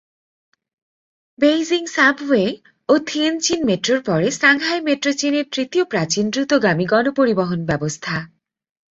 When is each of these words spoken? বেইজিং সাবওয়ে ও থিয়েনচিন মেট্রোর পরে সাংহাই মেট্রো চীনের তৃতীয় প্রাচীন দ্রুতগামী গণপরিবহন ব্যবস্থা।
বেইজিং 1.39 1.83
সাবওয়ে 1.87 2.45
ও 2.89 2.93
থিয়েনচিন 3.07 3.59
মেট্রোর 3.65 3.99
পরে 4.03 4.27
সাংহাই 4.41 4.79
মেট্রো 4.81 5.11
চীনের 5.11 5.45
তৃতীয় 5.51 5.83
প্রাচীন 5.85 6.25
দ্রুতগামী 6.29 6.85
গণপরিবহন 6.85 7.59
ব্যবস্থা। 7.65 8.15